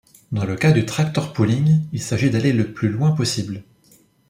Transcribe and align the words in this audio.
Dans 0.31 0.45
le 0.45 0.55
cas 0.55 0.71
du 0.71 0.83
tractor 0.83 1.31
pulling, 1.31 1.81
il 1.93 2.01
s'agit 2.01 2.31
d'aller 2.31 2.53
le 2.53 2.73
plus 2.73 2.89
loin 2.89 3.11
possible. 3.11 3.63